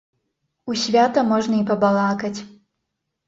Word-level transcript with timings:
У 0.69 0.77
свята 0.83 1.19
можна 1.31 1.59
і 1.59 1.67
пабалакаць. 1.69 2.39